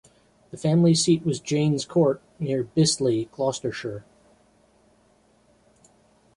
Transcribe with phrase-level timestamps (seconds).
[0.49, 4.03] The family seat was Jaynes Court, near Bisley, Gloucestershire.